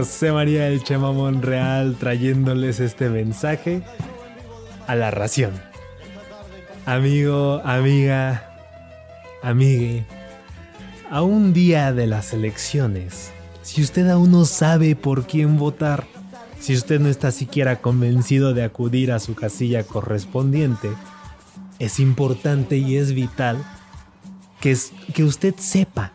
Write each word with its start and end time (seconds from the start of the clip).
José 0.00 0.32
María 0.32 0.64
del 0.64 0.82
Chema 0.82 1.12
Monreal 1.12 1.94
trayéndoles 2.00 2.80
este 2.80 3.10
mensaje 3.10 3.82
a 4.86 4.94
la 4.94 5.10
ración. 5.10 5.52
Amigo, 6.86 7.60
amiga, 7.66 8.50
amigue, 9.42 10.06
a 11.10 11.20
un 11.20 11.52
día 11.52 11.92
de 11.92 12.06
las 12.06 12.32
elecciones, 12.32 13.30
si 13.60 13.82
usted 13.82 14.08
aún 14.08 14.30
no 14.30 14.46
sabe 14.46 14.96
por 14.96 15.26
quién 15.26 15.58
votar, 15.58 16.06
si 16.58 16.74
usted 16.74 16.98
no 16.98 17.10
está 17.10 17.30
siquiera 17.30 17.82
convencido 17.82 18.54
de 18.54 18.64
acudir 18.64 19.12
a 19.12 19.18
su 19.18 19.34
casilla 19.34 19.82
correspondiente, 19.82 20.88
es 21.78 22.00
importante 22.00 22.78
y 22.78 22.96
es 22.96 23.12
vital 23.12 23.62
que, 24.62 24.74
que 25.12 25.24
usted 25.24 25.54
sepa 25.58 26.12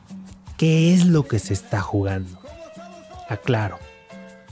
qué 0.58 0.92
es 0.96 1.06
lo 1.06 1.28
que 1.28 1.38
se 1.38 1.54
está 1.54 1.82
jugando. 1.82 2.40
Aclaro, 3.28 3.80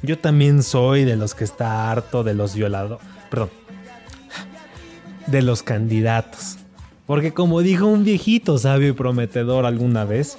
yo 0.03 0.19
también 0.19 0.61
soy 0.63 1.03
de 1.05 1.15
los 1.15 1.33
que 1.33 1.43
está 1.43 1.89
harto 1.91 2.23
de 2.23 2.33
los 2.33 2.53
violados, 2.55 3.01
perdón, 3.31 3.49
de 5.27 5.41
los 5.41 5.63
candidatos. 5.63 6.57
Porque 7.05 7.33
como 7.33 7.61
dijo 7.61 7.85
un 7.87 8.03
viejito 8.03 8.57
sabio 8.57 8.89
y 8.89 8.93
prometedor 8.93 9.65
alguna 9.65 10.05
vez, 10.05 10.37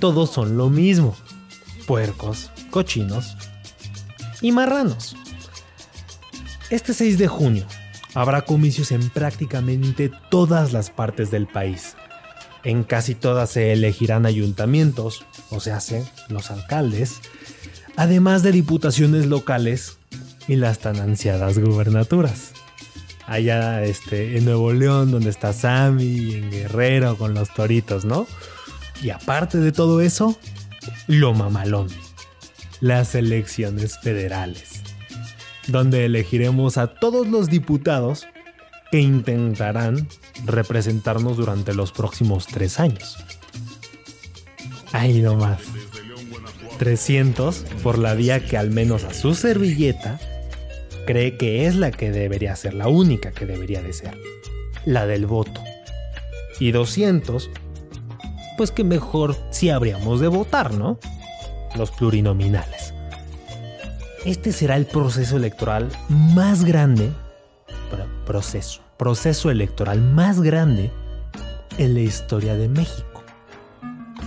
todos 0.00 0.30
son 0.30 0.56
lo 0.56 0.68
mismo. 0.70 1.16
Puercos, 1.86 2.50
cochinos 2.70 3.36
y 4.42 4.52
marranos. 4.52 5.16
Este 6.70 6.92
6 6.92 7.16
de 7.18 7.28
junio 7.28 7.64
habrá 8.14 8.42
comicios 8.42 8.92
en 8.92 9.08
prácticamente 9.10 10.10
todas 10.30 10.72
las 10.72 10.90
partes 10.90 11.30
del 11.30 11.46
país. 11.46 11.94
En 12.64 12.82
casi 12.84 13.14
todas 13.14 13.50
se 13.50 13.72
elegirán 13.72 14.26
ayuntamientos, 14.26 15.24
o 15.50 15.60
sea, 15.60 15.80
se- 15.80 16.04
los 16.28 16.50
alcaldes, 16.50 17.20
además 17.98 18.44
de 18.44 18.52
diputaciones 18.52 19.26
locales 19.26 19.98
y 20.46 20.54
las 20.54 20.78
tan 20.78 21.00
ansiadas 21.00 21.58
gubernaturas. 21.58 22.52
Allá 23.26 23.82
este, 23.82 24.38
en 24.38 24.44
Nuevo 24.44 24.72
León, 24.72 25.10
donde 25.10 25.30
está 25.30 25.52
Sammy, 25.52 26.36
en 26.36 26.50
Guerrero 26.50 27.18
con 27.18 27.34
los 27.34 27.52
toritos, 27.52 28.04
¿no? 28.04 28.28
Y 29.02 29.10
aparte 29.10 29.58
de 29.58 29.72
todo 29.72 30.00
eso, 30.00 30.38
lo 31.08 31.34
mamalón, 31.34 31.88
las 32.80 33.16
elecciones 33.16 33.98
federales, 33.98 34.82
donde 35.66 36.04
elegiremos 36.04 36.78
a 36.78 36.86
todos 36.86 37.26
los 37.26 37.50
diputados 37.50 38.28
que 38.92 39.00
intentarán 39.00 40.08
representarnos 40.46 41.36
durante 41.36 41.74
los 41.74 41.90
próximos 41.90 42.46
tres 42.46 42.78
años. 42.78 43.16
Ahí 44.92 45.20
nomás. 45.20 45.58
300 46.78 47.64
por 47.82 47.98
la 47.98 48.14
vía 48.14 48.40
que 48.44 48.56
al 48.56 48.70
menos 48.70 49.04
a 49.04 49.12
su 49.12 49.34
servilleta 49.34 50.18
cree 51.06 51.36
que 51.36 51.66
es 51.66 51.74
la 51.74 51.90
que 51.90 52.10
debería 52.10 52.54
ser, 52.56 52.74
la 52.74 52.88
única 52.88 53.32
que 53.32 53.46
debería 53.46 53.82
de 53.82 53.92
ser, 53.92 54.16
la 54.84 55.06
del 55.06 55.26
voto. 55.26 55.62
Y 56.60 56.70
200, 56.72 57.50
pues 58.56 58.70
que 58.70 58.84
mejor 58.84 59.36
si 59.50 59.70
habríamos 59.70 60.20
de 60.20 60.28
votar, 60.28 60.72
¿no? 60.74 60.98
Los 61.76 61.90
plurinominales. 61.90 62.94
Este 64.24 64.52
será 64.52 64.76
el 64.76 64.86
proceso 64.86 65.36
electoral 65.36 65.88
más 66.08 66.64
grande, 66.64 67.10
pro- 67.90 68.06
proceso, 68.26 68.80
proceso 68.98 69.50
electoral 69.50 70.00
más 70.00 70.40
grande 70.40 70.90
en 71.78 71.94
la 71.94 72.00
historia 72.00 72.54
de 72.56 72.68
México. 72.68 73.17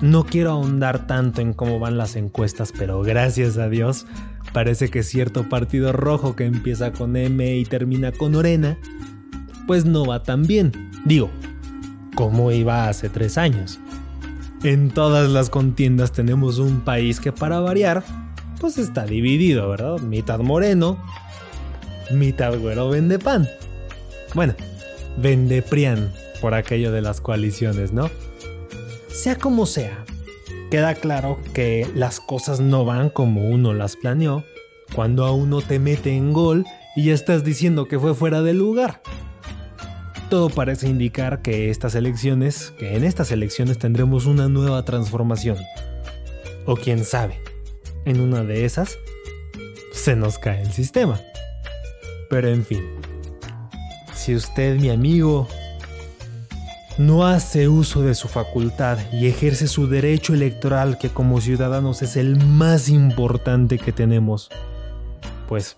No 0.02 0.26
quiero 0.26 0.52
ahondar 0.52 1.06
tanto 1.06 1.42
en 1.42 1.54
cómo 1.54 1.80
van 1.80 1.98
las 1.98 2.16
encuestas, 2.16 2.74
pero 2.76 3.02
gracias 3.02 3.58
a 3.58 3.70
Dios 3.70 4.08
parece 4.52 4.90
que 4.90 5.04
cierto 5.04 5.48
partido 5.48 5.94
rojo 5.94 6.36
que 6.36 6.46
empieza 6.46 6.92
con 6.92 7.16
M 7.16 7.56
y 7.56 7.66
termina 7.66 8.12
con 8.12 8.34
Orena, 8.34 8.80
pues 9.68 9.86
no 9.86 10.06
va 10.06 10.24
tan 10.24 10.44
bien. 10.44 10.92
Digo, 11.06 11.30
como 12.16 12.52
iba 12.52 12.90
hace 12.90 13.10
tres 13.10 13.38
años. 13.38 13.80
En 14.64 14.90
todas 14.90 15.30
las 15.30 15.50
contiendas 15.50 16.12
tenemos 16.12 16.58
un 16.58 16.82
país 16.82 17.20
que 17.20 17.32
para 17.32 17.60
variar, 17.60 18.04
pues 18.60 18.80
está 18.80 19.06
dividido, 19.06 19.70
¿verdad? 19.70 20.00
Mitad 20.00 20.40
moreno, 20.40 20.98
mitad 22.12 22.58
güero 22.58 22.90
vende 22.90 23.20
pan. 23.20 23.48
Bueno, 24.34 24.56
vende 25.18 25.62
prián 25.62 26.12
por 26.42 26.56
aquello 26.56 26.92
de 26.92 27.02
las 27.02 27.22
coaliciones, 27.22 27.94
¿no? 27.94 28.10
Sea 29.14 29.36
como 29.36 29.66
sea, 29.66 30.06
queda 30.70 30.96
claro 30.96 31.40
que 31.54 31.86
las 31.94 32.22
cosas 32.22 32.62
no 32.62 32.86
van 32.86 33.10
como 33.10 33.50
uno 33.50 33.74
las 33.74 33.98
planeó 33.98 34.46
cuando 34.96 35.26
a 35.26 35.32
uno 35.32 35.62
te 35.62 35.80
mete 35.80 36.16
en 36.16 36.32
gol 36.32 36.66
y 36.96 37.06
ya 37.06 37.14
estás 37.14 37.44
diciendo 37.44 37.88
que 37.88 38.00
fue 38.00 38.16
fuera 38.16 38.42
de 38.42 38.54
lugar. 38.54 39.02
Todo 40.30 40.50
parece 40.50 40.88
indicar 40.88 41.42
que 41.42 41.70
estas 41.70 41.94
elecciones, 41.94 42.74
que 42.80 42.96
en 42.96 43.04
estas 43.04 43.32
elecciones 43.32 43.78
tendremos 43.78 44.26
una 44.26 44.48
nueva 44.48 44.86
transformación. 44.86 45.58
O 46.66 46.76
quién 46.76 47.04
sabe, 47.04 47.42
en 48.06 48.22
una 48.22 48.44
de 48.44 48.64
esas 48.64 48.98
se 49.92 50.16
nos 50.16 50.40
cae 50.40 50.62
el 50.62 50.72
sistema. 50.72 51.20
Pero 52.30 52.48
en 52.48 52.64
fin, 52.66 52.82
si 54.14 54.36
usted, 54.36 54.80
mi 54.80 54.90
amigo, 54.90 55.50
no 57.06 57.26
hace 57.26 57.68
uso 57.68 58.04
de 58.04 58.16
su 58.16 58.28
facultad 58.28 58.98
y 59.12 59.28
ejerce 59.28 59.68
su 59.68 59.88
derecho 59.88 60.34
electoral 60.34 60.98
que 60.98 61.10
como 61.10 61.42
ciudadanos 61.42 62.02
es 62.02 62.16
el 62.16 62.38
más 62.46 62.90
importante 62.90 63.80
que 63.80 63.92
tenemos, 63.92 64.50
pues, 65.48 65.78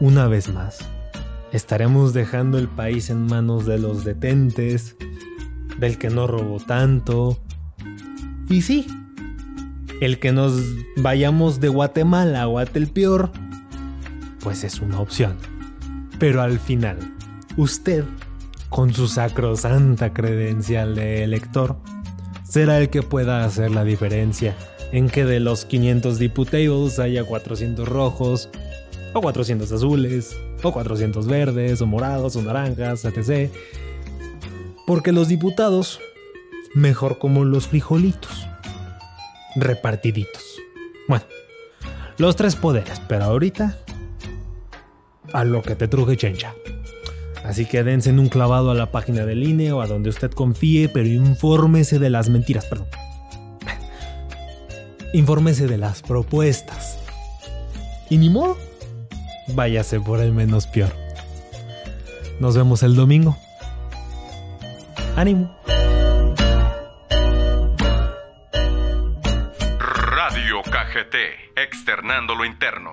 una 0.00 0.26
vez 0.26 0.48
más, 0.48 0.78
estaremos 1.52 2.14
dejando 2.14 2.58
el 2.58 2.68
país 2.68 3.10
en 3.10 3.26
manos 3.26 3.66
de 3.66 3.78
los 3.78 4.04
detentes, 4.04 4.96
del 5.78 5.98
que 5.98 6.10
no 6.10 6.26
robó 6.26 6.58
tanto, 6.58 7.38
y 8.48 8.62
sí, 8.62 8.86
el 10.00 10.18
que 10.18 10.32
nos 10.32 10.60
vayamos 10.96 11.60
de 11.60 11.68
Guatemala 11.68 12.42
a 12.42 12.46
Guatelpeor, 12.46 13.30
pues 14.40 14.64
es 14.64 14.80
una 14.80 15.00
opción. 15.00 15.36
Pero 16.18 16.40
al 16.40 16.58
final, 16.58 16.98
usted 17.56 18.04
con 18.68 18.92
su 18.92 19.08
sacrosanta 19.08 20.12
credencial 20.12 20.94
de 20.94 21.24
elector, 21.24 21.76
será 22.44 22.78
el 22.78 22.90
que 22.90 23.02
pueda 23.02 23.44
hacer 23.44 23.70
la 23.70 23.84
diferencia 23.84 24.56
en 24.92 25.08
que 25.08 25.24
de 25.24 25.40
los 25.40 25.64
500 25.64 26.18
diputables 26.18 26.98
haya 26.98 27.24
400 27.24 27.86
rojos, 27.86 28.48
o 29.12 29.20
400 29.20 29.70
azules, 29.70 30.36
o 30.62 30.72
400 30.72 31.26
verdes, 31.26 31.80
o 31.80 31.86
morados, 31.86 32.36
o 32.36 32.42
naranjas, 32.42 33.04
etc. 33.04 33.50
Porque 34.86 35.12
los 35.12 35.28
diputados, 35.28 36.00
mejor 36.74 37.18
como 37.18 37.44
los 37.44 37.68
frijolitos, 37.68 38.46
repartiditos. 39.56 40.42
Bueno, 41.06 41.24
los 42.16 42.36
tres 42.36 42.56
poderes, 42.56 43.00
pero 43.08 43.24
ahorita, 43.24 43.78
a 45.32 45.44
lo 45.44 45.62
que 45.62 45.74
te 45.74 45.88
truje 45.88 46.16
chencha. 46.16 46.54
Así 47.44 47.66
que 47.66 47.82
dense 47.82 48.10
en 48.10 48.18
un 48.18 48.28
clavado 48.28 48.70
a 48.70 48.74
la 48.74 48.90
página 48.90 49.24
del 49.24 49.42
INE 49.42 49.72
o 49.72 49.80
a 49.80 49.86
donde 49.86 50.10
usted 50.10 50.30
confíe, 50.30 50.88
pero 50.88 51.08
infórmese 51.08 51.98
de 51.98 52.10
las 52.10 52.28
mentiras, 52.28 52.66
perdón. 52.66 52.88
Infórmese 55.12 55.66
de 55.66 55.78
las 55.78 56.02
propuestas. 56.02 56.98
Y 58.10 58.18
ni 58.18 58.28
modo, 58.28 58.56
váyase 59.54 60.00
por 60.00 60.20
el 60.20 60.32
menos 60.32 60.66
peor. 60.66 60.92
Nos 62.40 62.56
vemos 62.56 62.82
el 62.82 62.94
domingo. 62.94 63.36
Ánimo. 65.16 65.56
Radio 69.78 70.62
KGT, 70.62 71.14
externando 71.56 72.34
lo 72.34 72.44
interno. 72.44 72.92